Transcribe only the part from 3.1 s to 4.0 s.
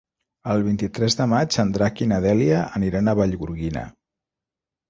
a Vallgorguina.